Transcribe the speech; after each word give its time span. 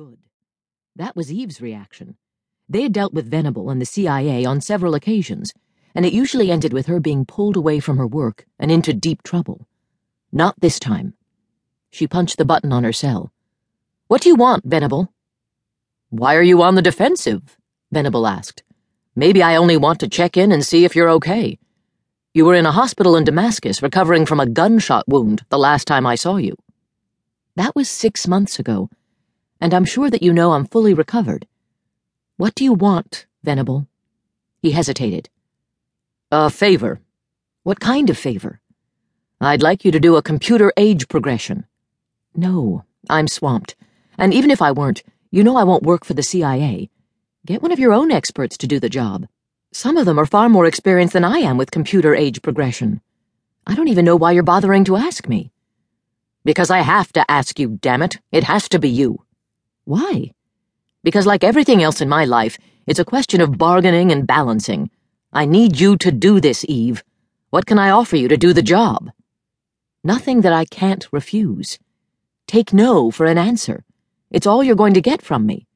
Good. 0.00 0.20
That 0.96 1.14
was 1.14 1.30
Eve's 1.30 1.60
reaction. 1.60 2.16
They 2.70 2.84
had 2.84 2.92
dealt 2.94 3.12
with 3.12 3.30
Venable 3.30 3.68
and 3.68 3.82
the 3.82 3.84
CIA 3.84 4.46
on 4.46 4.62
several 4.62 4.94
occasions, 4.94 5.52
and 5.94 6.06
it 6.06 6.14
usually 6.14 6.50
ended 6.50 6.72
with 6.72 6.86
her 6.86 7.00
being 7.00 7.26
pulled 7.26 7.54
away 7.54 7.80
from 7.80 7.98
her 7.98 8.06
work 8.06 8.46
and 8.58 8.70
into 8.70 8.94
deep 8.94 9.22
trouble. 9.22 9.68
Not 10.32 10.58
this 10.58 10.78
time. 10.78 11.12
She 11.90 12.06
punched 12.06 12.38
the 12.38 12.46
button 12.46 12.72
on 12.72 12.82
her 12.82 12.94
cell. 12.94 13.30
What 14.06 14.22
do 14.22 14.30
you 14.30 14.36
want, 14.36 14.64
Venable? 14.64 15.12
Why 16.08 16.34
are 16.34 16.42
you 16.42 16.62
on 16.62 16.76
the 16.76 16.88
defensive? 16.90 17.58
Venable 17.92 18.26
asked. 18.26 18.62
Maybe 19.14 19.42
I 19.42 19.56
only 19.56 19.76
want 19.76 20.00
to 20.00 20.08
check 20.08 20.34
in 20.38 20.50
and 20.50 20.64
see 20.64 20.86
if 20.86 20.96
you're 20.96 21.10
okay. 21.10 21.58
You 22.32 22.46
were 22.46 22.54
in 22.54 22.64
a 22.64 22.72
hospital 22.72 23.16
in 23.16 23.24
Damascus 23.24 23.82
recovering 23.82 24.24
from 24.24 24.40
a 24.40 24.48
gunshot 24.48 25.06
wound 25.08 25.44
the 25.50 25.58
last 25.58 25.84
time 25.86 26.06
I 26.06 26.14
saw 26.14 26.36
you. 26.36 26.56
That 27.54 27.76
was 27.76 27.90
six 27.90 28.26
months 28.26 28.58
ago, 28.58 28.88
and 29.60 29.74
I'm 29.74 29.84
sure 29.84 30.08
that 30.10 30.22
you 30.22 30.32
know 30.32 30.52
I'm 30.52 30.64
fully 30.64 30.94
recovered. 30.94 31.46
What 32.36 32.54
do 32.54 32.64
you 32.64 32.72
want, 32.72 33.26
Venable? 33.42 33.86
He 34.62 34.70
hesitated. 34.70 35.28
A 36.30 36.48
favor. 36.48 37.00
What 37.62 37.80
kind 37.80 38.08
of 38.08 38.16
favor? 38.16 38.60
I'd 39.40 39.62
like 39.62 39.84
you 39.84 39.90
to 39.92 40.00
do 40.00 40.16
a 40.16 40.22
computer 40.22 40.72
age 40.76 41.08
progression. 41.08 41.66
No, 42.34 42.84
I'm 43.08 43.28
swamped. 43.28 43.76
And 44.16 44.32
even 44.32 44.50
if 44.50 44.62
I 44.62 44.72
weren't, 44.72 45.02
you 45.30 45.44
know 45.44 45.56
I 45.56 45.64
won't 45.64 45.82
work 45.82 46.04
for 46.04 46.14
the 46.14 46.22
CIA. 46.22 46.90
Get 47.46 47.62
one 47.62 47.72
of 47.72 47.78
your 47.78 47.92
own 47.92 48.10
experts 48.10 48.56
to 48.58 48.66
do 48.66 48.78
the 48.78 48.88
job. 48.88 49.26
Some 49.72 49.96
of 49.96 50.06
them 50.06 50.18
are 50.18 50.26
far 50.26 50.48
more 50.48 50.66
experienced 50.66 51.12
than 51.12 51.24
I 51.24 51.38
am 51.38 51.56
with 51.56 51.70
computer 51.70 52.14
age 52.14 52.42
progression. 52.42 53.00
I 53.66 53.74
don't 53.74 53.88
even 53.88 54.04
know 54.04 54.16
why 54.16 54.32
you're 54.32 54.42
bothering 54.42 54.84
to 54.84 54.96
ask 54.96 55.28
me. 55.28 55.52
Because 56.44 56.70
I 56.70 56.80
have 56.80 57.12
to 57.12 57.30
ask 57.30 57.58
you, 57.58 57.78
damn 57.80 58.02
it. 58.02 58.18
It 58.32 58.44
has 58.44 58.68
to 58.70 58.78
be 58.78 58.88
you. 58.88 59.19
Why? 59.90 60.30
Because, 61.02 61.26
like 61.26 61.42
everything 61.42 61.82
else 61.82 62.00
in 62.00 62.08
my 62.08 62.24
life, 62.24 62.56
it's 62.86 63.00
a 63.00 63.04
question 63.12 63.40
of 63.40 63.58
bargaining 63.58 64.12
and 64.12 64.24
balancing. 64.24 64.88
I 65.32 65.46
need 65.46 65.80
you 65.80 65.96
to 65.96 66.12
do 66.12 66.40
this, 66.40 66.64
Eve. 66.68 67.02
What 67.50 67.66
can 67.66 67.76
I 67.76 67.90
offer 67.90 68.14
you 68.14 68.28
to 68.28 68.36
do 68.36 68.52
the 68.52 68.62
job? 68.62 69.10
Nothing 70.04 70.42
that 70.42 70.52
I 70.52 70.64
can't 70.64 71.08
refuse. 71.10 71.80
Take 72.46 72.72
no 72.72 73.10
for 73.10 73.26
an 73.26 73.36
answer. 73.36 73.82
It's 74.30 74.46
all 74.46 74.62
you're 74.62 74.76
going 74.76 74.94
to 74.94 75.00
get 75.00 75.22
from 75.22 75.44
me. 75.44 75.66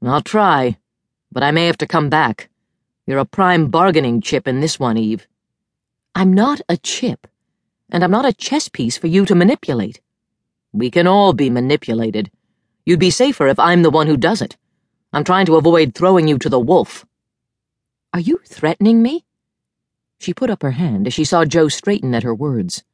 I'll 0.00 0.22
try, 0.22 0.78
but 1.32 1.42
I 1.42 1.50
may 1.50 1.66
have 1.66 1.78
to 1.78 1.88
come 1.88 2.08
back. 2.08 2.50
You're 3.04 3.18
a 3.18 3.24
prime 3.24 3.66
bargaining 3.66 4.20
chip 4.20 4.46
in 4.46 4.60
this 4.60 4.78
one, 4.78 4.96
Eve. 4.96 5.26
I'm 6.14 6.32
not 6.32 6.60
a 6.68 6.76
chip, 6.76 7.26
and 7.90 8.04
I'm 8.04 8.12
not 8.12 8.30
a 8.30 8.32
chess 8.46 8.68
piece 8.68 8.96
for 8.96 9.08
you 9.08 9.26
to 9.26 9.34
manipulate. 9.34 10.00
We 10.72 10.88
can 10.88 11.08
all 11.08 11.32
be 11.32 11.50
manipulated. 11.50 12.30
You'd 12.84 13.00
be 13.00 13.10
safer 13.10 13.46
if 13.46 13.58
I'm 13.58 13.82
the 13.82 13.90
one 13.90 14.06
who 14.06 14.16
does 14.16 14.40
it. 14.42 14.56
I'm 15.12 15.24
trying 15.24 15.46
to 15.46 15.56
avoid 15.56 15.94
throwing 15.94 16.28
you 16.28 16.38
to 16.38 16.48
the 16.48 16.60
wolf. 16.60 17.04
Are 18.12 18.20
you 18.20 18.40
threatening 18.44 19.02
me? 19.02 19.24
She 20.18 20.34
put 20.34 20.50
up 20.50 20.62
her 20.62 20.72
hand 20.72 21.06
as 21.06 21.14
she 21.14 21.24
saw 21.24 21.44
Joe 21.44 21.68
straighten 21.68 22.14
at 22.14 22.22
her 22.22 22.34
words. 22.34 22.84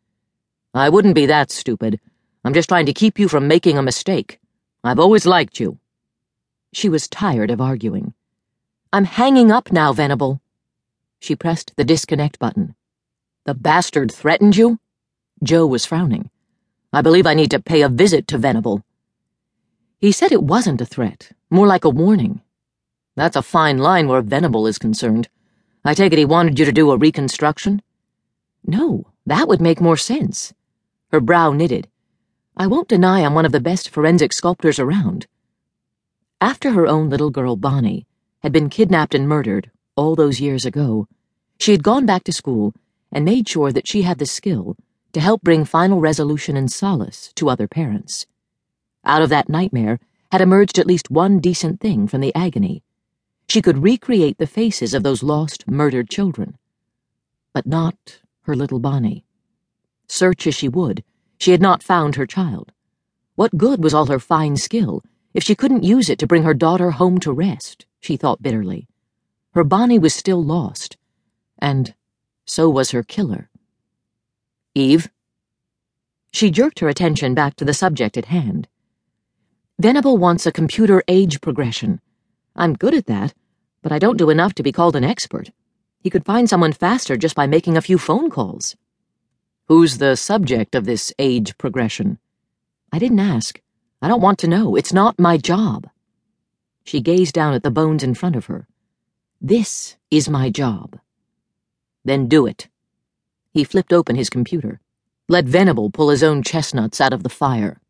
I 0.75 0.89
wouldn't 0.89 1.15
be 1.15 1.27
that 1.27 1.51
stupid. 1.51 2.01
I'm 2.45 2.55
just 2.55 2.69
trying 2.69 2.87
to 2.87 2.93
keep 2.93 3.19
you 3.19 3.29
from 3.29 3.49
making 3.49 3.79
a 3.79 3.83
mistake. 3.83 4.39
I've 4.85 4.99
always 4.99 5.27
liked 5.27 5.59
you. 5.59 5.79
She 6.73 6.89
was 6.89 7.09
tired 7.09 7.51
of 7.51 7.61
arguing. 7.61 8.15
I'm 8.93 9.05
hanging 9.05 9.51
up 9.51 9.73
now, 9.73 9.93
Venable. 9.93 10.41
She 11.19 11.35
pressed 11.35 11.75
the 11.77 11.85
disconnect 11.85 12.39
button. 12.39 12.75
The 13.45 13.55
bastard 13.55 14.13
threatened 14.13 14.57
you? 14.57 14.79
Joe 15.43 15.67
was 15.67 15.85
frowning. 15.85 16.31
I 16.93 17.03
believe 17.03 17.27
I 17.27 17.35
need 17.35 17.51
to 17.51 17.61
pay 17.61 17.83
a 17.83 17.89
visit 17.89 18.29
to 18.29 18.39
Venable. 18.39 18.85
He 20.07 20.13
said 20.13 20.31
it 20.31 20.45
wasn't 20.45 20.81
a 20.81 20.87
threat, 20.87 21.33
more 21.51 21.67
like 21.67 21.85
a 21.85 21.91
warning. 21.91 22.41
That's 23.17 23.35
a 23.35 23.43
fine 23.43 23.79
line 23.79 24.07
where 24.07 24.23
Venable 24.23 24.69
is 24.69 24.79
concerned. 24.79 25.29
I 25.85 25.95
take 25.95 26.13
it 26.13 26.19
he 26.21 26.25
wanted 26.25 26.61
you 26.61 26.65
to 26.65 26.71
do 26.71 26.93
a 26.93 26.97
reconstruction? 26.97 27.83
No, 28.65 29.09
that 29.27 29.49
would 29.49 29.61
make 29.61 29.81
more 29.81 29.97
sense. 29.97 30.55
Her 31.11 31.19
brow 31.19 31.51
knitted. 31.51 31.89
I 32.57 32.69
won't 32.69 32.87
deny 32.87 33.25
I'm 33.25 33.35
one 33.35 33.47
of 33.47 33.51
the 33.51 33.59
best 33.59 33.89
forensic 33.89 34.33
sculptors 34.33 34.79
around. 34.79 35.27
After 36.41 36.71
her 36.71 36.87
own 36.87 37.11
little 37.11 37.31
girl, 37.31 37.57
Bonnie, 37.57 38.07
had 38.45 38.53
been 38.53 38.71
kidnapped 38.71 39.13
and 39.13 39.29
murdered 39.29 39.73
all 39.97 40.15
those 40.15 40.41
years 40.41 40.65
ago, 40.65 41.09
she 41.59 41.73
had 41.73 41.83
gone 41.83 42.07
back 42.07 42.23
to 42.23 42.33
school 42.33 42.75
and 43.11 43.25
made 43.25 43.49
sure 43.49 43.73
that 43.73 43.89
she 43.89 44.03
had 44.03 44.19
the 44.19 44.27
skill 44.27 44.77
to 45.15 45.19
help 45.19 45.43
bring 45.43 45.65
final 45.65 45.99
resolution 45.99 46.57
and 46.57 46.71
solace 46.71 47.33
to 47.35 47.51
other 47.51 47.67
parents. 47.67 48.25
Out 49.07 49.23
of 49.23 49.29
that 49.29 49.49
nightmare 49.49 50.01
had 50.33 50.41
emerged 50.41 50.81
at 50.81 50.87
least 50.87 51.13
one 51.13 51.39
decent 51.39 51.81
thing 51.81 52.09
from 52.09 52.21
the 52.21 52.35
agony. 52.35 52.83
She 53.49 53.63
could 53.63 53.85
recreate 53.85 54.39
the 54.39 54.49
faces 54.49 54.93
of 54.93 55.05
those 55.05 55.23
lost, 55.23 55.69
murdered 55.71 56.11
children. 56.11 56.59
But 57.55 57.67
not 57.67 58.21
her 58.43 58.57
little 58.57 58.81
Bonnie. 58.81 59.25
Search 60.09 60.49
as 60.49 60.57
she 60.57 60.69
would, 60.69 61.05
she 61.39 61.53
had 61.53 61.63
not 61.63 61.85
found 61.85 62.17
her 62.17 62.27
child. 62.27 62.73
What 63.37 63.57
good 63.57 63.83
was 63.83 63.95
all 63.95 64.07
her 64.07 64.19
fine 64.19 64.57
skill 64.57 65.05
if 65.35 65.45
she 65.45 65.55
couldn't 65.55 65.85
use 65.85 66.09
it 66.09 66.19
to 66.21 66.27
bring 66.27 66.43
her 66.43 66.55
daughter 66.55 66.93
home 66.93 67.21
to 67.21 67.33
rest, 67.33 67.87
she 68.01 68.17
thought 68.17 68.43
bitterly. 68.43 68.89
Her 69.55 69.65
Bonnie 69.65 69.99
was 69.99 70.15
still 70.15 70.43
lost, 70.43 70.97
and 71.59 71.95
so 72.45 72.69
was 72.69 72.91
her 72.91 73.03
killer. 73.03 73.51
Eve? 74.75 75.11
She 76.33 76.51
jerked 76.51 76.81
her 76.81 76.89
attention 76.89 77.35
back 77.35 77.55
to 77.57 77.65
the 77.65 77.75
subject 77.75 78.17
at 78.17 78.27
hand. 78.27 78.67
Venable 79.79 80.17
wants 80.17 80.47
a 80.47 80.53
computer 80.53 81.03
age 81.07 81.43
progression. 81.43 82.01
I'm 82.55 82.73
good 82.73 82.95
at 82.95 83.07
that, 83.07 83.35
but 83.83 83.93
I 83.93 83.99
don't 83.99 84.17
do 84.17 84.31
enough 84.31 84.55
to 84.55 84.63
be 84.63 84.73
called 84.73 84.97
an 84.97 85.05
expert. 85.05 85.51
He 86.01 86.09
could 86.09 86.25
find 86.25 86.49
someone 86.49 86.73
faster 86.73 87.19
just 87.19 87.35
by 87.35 87.47
making 87.47 87.77
a 87.77 87.83
few 87.83 87.99
phone 87.99 88.31
calls. 88.31 88.75
Who's 89.69 89.99
the 89.99 90.17
subject 90.17 90.75
of 90.75 90.87
this 90.87 91.13
age 91.19 91.59
progression? 91.59 92.19
I 92.91 92.99
didn't 92.99 93.21
ask. 93.21 93.61
I 94.01 94.09
don't 94.09 94.23
want 94.23 94.39
to 94.39 94.49
know. 94.49 94.77
It's 94.77 94.95
not 94.95 95.19
my 95.19 95.37
job. 95.37 95.91
She 96.85 97.01
gazed 97.03 97.35
down 97.35 97.53
at 97.53 97.63
the 97.63 97.71
bones 97.71 98.03
in 98.03 98.15
front 98.15 98.37
of 98.37 98.47
her. 98.47 98.67
This 99.43 99.97
is 100.11 100.27
my 100.27 100.49
job. 100.49 100.99
Then 102.03 102.29
do 102.29 102.47
it. 102.47 102.69
He 103.53 103.63
flipped 103.63 103.93
open 103.93 104.17
his 104.17 104.31
computer. 104.31 104.81
Let 105.29 105.45
Venable 105.45 105.91
pull 105.91 106.09
his 106.09 106.23
own 106.23 106.43
chestnuts 106.43 106.99
out 106.99 107.13
of 107.13 107.23
the 107.23 107.29
fire. 107.29 107.81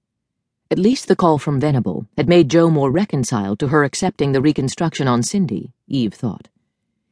At 0.68 0.80
least 0.80 1.06
the 1.06 1.14
call 1.14 1.38
from 1.38 1.60
Venable 1.60 2.06
had 2.16 2.28
made 2.28 2.50
Joe 2.50 2.70
more 2.70 2.90
reconciled 2.90 3.60
to 3.60 3.68
her 3.68 3.84
accepting 3.84 4.32
the 4.32 4.40
reconstruction 4.40 5.06
on 5.06 5.22
Cindy, 5.22 5.72
Eve 5.86 6.12
thought. 6.12 6.48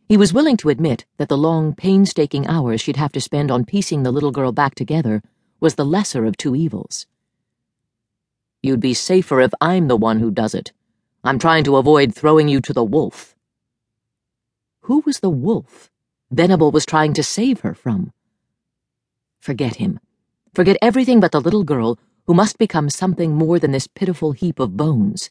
He 0.09 0.17
was 0.17 0.33
willing 0.33 0.57
to 0.57 0.71
admit 0.71 1.05
that 1.19 1.29
the 1.29 1.39
long, 1.39 1.73
painstaking 1.73 2.49
hours 2.49 2.81
she'd 2.81 2.97
have 2.97 3.13
to 3.13 3.21
spend 3.21 3.53
on 3.53 3.65
piecing 3.65 4.03
the 4.03 4.11
little 4.11 4.33
girl 4.33 4.51
back 4.51 4.75
together 4.75 5.23
was 5.61 5.77
the 5.77 5.85
lesser 5.85 6.25
of 6.25 6.37
two 6.37 6.57
evils. 6.57 7.07
You'd 8.61 8.81
be 8.81 8.93
safer 8.93 9.41
if 9.41 9.55
I'm 9.61 9.87
the 9.87 9.97
one 9.97 10.19
who 10.19 10.33
does 10.33 10.55
it. 10.55 10.73
I'm 11.23 11.39
trying 11.39 11.63
to 11.65 11.77
avoid 11.77 12.13
throwing 12.13 12.49
you 12.49 12.61
to 12.61 12.73
the 12.73 12.85
wolf. 12.85 13.37
Who 14.83 15.05
was 15.07 15.21
the 15.21 15.31
wolf 15.31 15.91
Venable 16.31 16.73
was 16.73 16.85
trying 16.85 17.15
to 17.15 17.23
save 17.23 17.61
her 17.61 17.75
from? 17.75 18.13
Forget 19.39 19.77
him. 19.77 20.01
Forget 20.53 20.77
everything 20.83 21.21
but 21.21 21.31
the 21.31 21.41
little 21.41 21.65
girl 21.65 21.99
who 22.27 22.35
must 22.35 22.59
become 22.59 22.89
something 22.89 23.35
more 23.35 23.59
than 23.59 23.73
this 23.73 23.87
pitiful 23.87 24.33
heap 24.33 24.59
of 24.59 24.77
bones. 24.77 25.31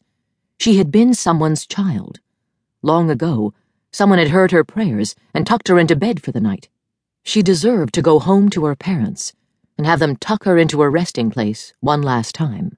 She 0.58 0.76
had 0.76 0.90
been 0.90 1.14
someone's 1.14 1.66
child. 1.66 2.20
Long 2.82 3.10
ago, 3.10 3.52
someone 3.92 4.18
had 4.18 4.28
heard 4.28 4.52
her 4.52 4.64
prayers 4.64 5.14
and 5.32 5.46
tucked 5.46 5.68
her 5.68 5.78
into 5.78 5.96
bed 5.96 6.22
for 6.22 6.32
the 6.32 6.40
night. 6.40 6.68
She 7.22 7.42
deserved 7.42 7.94
to 7.94 8.02
go 8.02 8.18
home 8.18 8.48
to 8.50 8.64
her 8.64 8.76
parents 8.76 9.32
and 9.76 9.86
have 9.86 9.98
them 9.98 10.16
tuck 10.16 10.44
her 10.44 10.56
into 10.58 10.80
her 10.80 10.90
resting 10.90 11.30
place 11.30 11.72
one 11.80 12.02
last 12.02 12.34
time. 12.34 12.76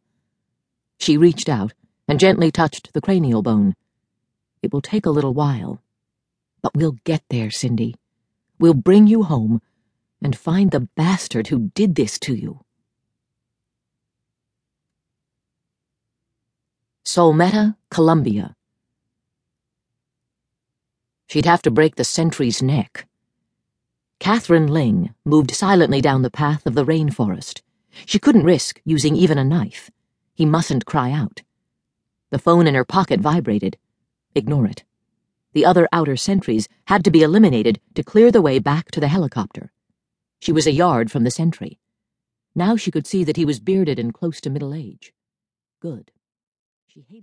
She 0.99 1.17
reached 1.17 1.49
out 1.49 1.75
and 2.09 2.21
gently 2.21 2.51
touched 2.51 2.93
the 2.93 3.01
cranial 3.01 3.43
bone. 3.43 3.75
It 4.63 4.73
will 4.73 4.81
take 4.81 5.05
a 5.05 5.11
little 5.11 5.35
while. 5.35 5.83
But 6.63 6.75
we'll 6.75 6.97
get 7.05 7.23
there, 7.29 7.51
Cindy. 7.51 7.97
We'll 8.59 8.75
bring 8.75 9.07
you 9.07 9.25
home 9.25 9.61
and 10.23 10.37
find 10.37 10.71
the 10.71 10.89
bastard 10.97 11.49
who 11.49 11.71
did 11.75 11.95
this 11.95 12.19
to 12.21 12.35
you. 12.35 12.65
Solmetta, 17.07 17.77
Colombia. 17.89 18.57
She'd 21.29 21.47
have 21.47 21.63
to 21.63 21.71
break 21.71 21.95
the 21.95 22.03
sentry's 22.03 22.61
neck. 22.61 23.07
Catherine 24.19 24.67
Ling 24.67 25.15
moved 25.25 25.53
silently 25.53 26.01
down 26.01 26.23
the 26.23 26.33
path 26.33 26.67
of 26.67 26.75
the 26.75 26.85
rainforest. 26.85 27.63
She 28.07 28.19
couldn't 28.19 28.43
risk 28.43 28.81
using 28.85 29.15
even 29.15 29.39
a 29.39 29.45
knife. 29.45 29.89
He 30.35 30.45
mustn't 30.45 30.85
cry 30.85 31.13
out. 31.13 31.43
The 32.31 32.41
phone 32.41 32.67
in 32.67 32.75
her 32.75 32.85
pocket 32.85 33.21
vibrated. 33.21 33.79
Ignore 34.35 34.67
it. 34.67 34.83
The 35.53 35.65
other 35.65 35.89
outer 35.93 36.17
sentries 36.17 36.69
had 36.87 37.05
to 37.05 37.13
be 37.13 37.23
eliminated 37.23 37.81
to 37.95 38.03
clear 38.03 38.33
the 38.33 38.43
way 38.43 38.59
back 38.59 38.91
to 38.91 38.99
the 38.99 39.07
helicopter. 39.07 39.71
She 40.41 40.51
was 40.51 40.67
a 40.67 40.73
yard 40.73 41.13
from 41.13 41.23
the 41.23 41.31
sentry. 41.31 41.79
Now 42.57 42.77
she 42.77 42.91
could 42.91 43.07
see 43.07 43.23
that 43.23 43.37
he 43.37 43.45
was 43.45 43.61
bearded 43.61 44.01
and 44.01 44.13
close 44.13 44.41
to 44.41 44.51
middle 44.51 44.75
age. 44.75 45.13
Good. 45.81 46.11
She 46.97 47.03
hated 47.03 47.15